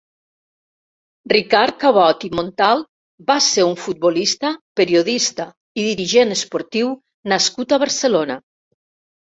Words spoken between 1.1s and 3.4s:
Ricard Cabot i Montalt va